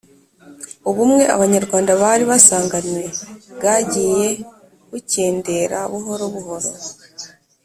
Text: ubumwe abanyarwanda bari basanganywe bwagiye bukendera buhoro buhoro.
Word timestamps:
ubumwe 0.89 1.23
abanyarwanda 1.35 1.91
bari 2.01 2.23
basanganywe 2.31 3.03
bwagiye 3.55 4.27
bukendera 4.89 5.77
buhoro 5.91 6.25
buhoro. 6.33 6.69